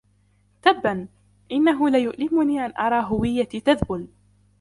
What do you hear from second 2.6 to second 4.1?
أن أرى هويتي تذبل.